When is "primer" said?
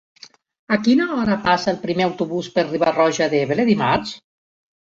1.83-2.07